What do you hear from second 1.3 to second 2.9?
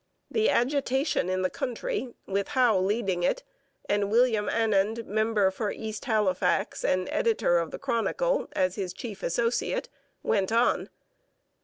the country, with Howe